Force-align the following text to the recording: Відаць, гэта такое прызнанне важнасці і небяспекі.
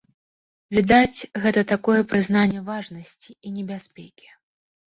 Відаць, 0.77 1.27
гэта 1.43 1.61
такое 1.73 1.99
прызнанне 2.15 2.65
важнасці 2.73 3.39
і 3.39 3.57
небяспекі. 3.61 4.27